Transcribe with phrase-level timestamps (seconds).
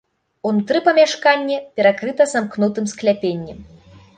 [0.51, 3.59] Унутры памяшканне перакрыта самкнутым скляпеннем.